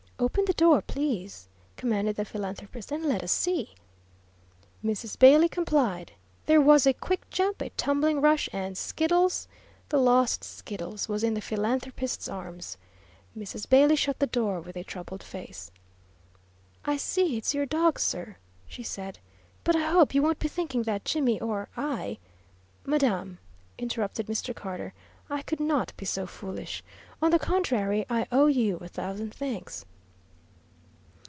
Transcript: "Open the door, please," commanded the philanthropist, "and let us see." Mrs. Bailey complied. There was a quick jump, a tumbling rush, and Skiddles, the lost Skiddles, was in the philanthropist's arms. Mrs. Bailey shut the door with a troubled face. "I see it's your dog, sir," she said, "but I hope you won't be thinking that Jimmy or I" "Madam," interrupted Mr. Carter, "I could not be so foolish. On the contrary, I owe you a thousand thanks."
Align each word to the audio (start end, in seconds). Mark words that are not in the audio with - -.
"Open 0.21 0.45
the 0.45 0.53
door, 0.53 0.83
please," 0.83 1.47
commanded 1.77 2.15
the 2.15 2.25
philanthropist, 2.25 2.91
"and 2.91 3.03
let 3.03 3.23
us 3.23 3.31
see." 3.31 3.73
Mrs. 4.85 5.17
Bailey 5.17 5.49
complied. 5.49 6.11
There 6.45 6.61
was 6.61 6.85
a 6.85 6.93
quick 6.93 7.27
jump, 7.31 7.59
a 7.59 7.71
tumbling 7.71 8.21
rush, 8.21 8.47
and 8.53 8.77
Skiddles, 8.77 9.47
the 9.89 9.97
lost 9.97 10.43
Skiddles, 10.43 11.09
was 11.09 11.23
in 11.23 11.33
the 11.33 11.41
philanthropist's 11.41 12.29
arms. 12.29 12.77
Mrs. 13.35 13.67
Bailey 13.67 13.95
shut 13.95 14.19
the 14.19 14.27
door 14.27 14.61
with 14.61 14.75
a 14.75 14.83
troubled 14.83 15.23
face. 15.23 15.71
"I 16.85 16.97
see 16.97 17.35
it's 17.35 17.55
your 17.55 17.65
dog, 17.65 17.99
sir," 17.99 18.35
she 18.67 18.83
said, 18.83 19.17
"but 19.63 19.75
I 19.75 19.89
hope 19.89 20.13
you 20.13 20.21
won't 20.21 20.37
be 20.37 20.47
thinking 20.47 20.83
that 20.83 21.03
Jimmy 21.03 21.39
or 21.39 21.67
I" 21.75 22.19
"Madam," 22.85 23.39
interrupted 23.79 24.27
Mr. 24.27 24.55
Carter, 24.55 24.93
"I 25.31 25.41
could 25.41 25.59
not 25.59 25.93
be 25.97 26.05
so 26.05 26.27
foolish. 26.27 26.83
On 27.23 27.31
the 27.31 27.39
contrary, 27.39 28.05
I 28.07 28.27
owe 28.31 28.45
you 28.45 28.77
a 28.81 28.87
thousand 28.87 29.33
thanks." 29.33 29.83